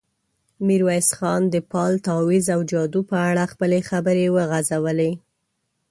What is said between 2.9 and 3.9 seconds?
په اړه خپلې